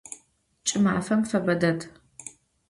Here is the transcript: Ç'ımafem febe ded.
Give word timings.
Ç'ımafem 0.65 1.21
febe 1.29 1.55
ded. 1.61 1.79